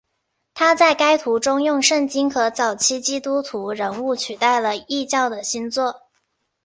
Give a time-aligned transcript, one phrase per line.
[0.55, 6.01] 他在该图中用圣经和早期基督徒人物取代了异教的星座。